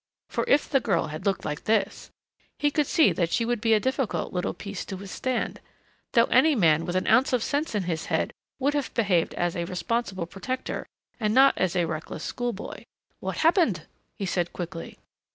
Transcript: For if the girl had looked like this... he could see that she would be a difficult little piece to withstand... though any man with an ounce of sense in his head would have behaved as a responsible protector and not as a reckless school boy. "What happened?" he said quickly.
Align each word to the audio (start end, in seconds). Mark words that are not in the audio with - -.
For 0.29 0.43
if 0.47 0.67
the 0.67 0.79
girl 0.79 1.09
had 1.09 1.27
looked 1.27 1.45
like 1.45 1.65
this... 1.65 2.09
he 2.57 2.71
could 2.71 2.87
see 2.87 3.11
that 3.11 3.29
she 3.31 3.45
would 3.45 3.61
be 3.61 3.75
a 3.75 3.79
difficult 3.79 4.33
little 4.33 4.55
piece 4.55 4.83
to 4.85 4.97
withstand... 4.97 5.61
though 6.13 6.23
any 6.23 6.55
man 6.55 6.85
with 6.87 6.95
an 6.95 7.05
ounce 7.05 7.33
of 7.33 7.43
sense 7.43 7.75
in 7.75 7.83
his 7.83 8.05
head 8.05 8.31
would 8.57 8.73
have 8.73 8.91
behaved 8.95 9.35
as 9.35 9.55
a 9.55 9.65
responsible 9.65 10.25
protector 10.25 10.87
and 11.19 11.35
not 11.35 11.55
as 11.55 11.75
a 11.75 11.85
reckless 11.85 12.23
school 12.23 12.51
boy. 12.51 12.83
"What 13.19 13.37
happened?" 13.37 13.85
he 14.17 14.25
said 14.25 14.53
quickly. 14.53 14.97